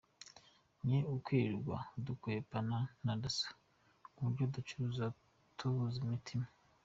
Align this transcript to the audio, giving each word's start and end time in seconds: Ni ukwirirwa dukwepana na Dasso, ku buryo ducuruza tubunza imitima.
Ni 0.87 0.97
ukwirirwa 1.13 1.77
dukwepana 2.05 2.77
na 3.05 3.13
Dasso, 3.21 3.49
ku 4.13 4.19
buryo 4.25 4.43
ducuruza 4.53 5.05
tubunza 5.57 5.97
imitima. 6.05 6.47